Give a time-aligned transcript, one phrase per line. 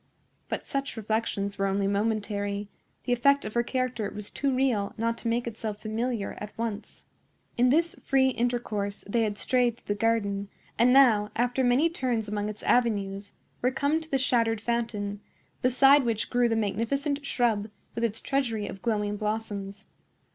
[0.49, 2.69] But such reflections were only momentary;
[3.03, 7.05] the effect of her character was too real not to make itself familiar at once.
[7.55, 12.27] In this free intercourse they had strayed through the garden, and now, after many turns
[12.27, 15.21] among its avenues, were come to the shattered fountain,
[15.61, 19.85] beside which grew the magnificent shrub, with its treasury of glowing blossoms.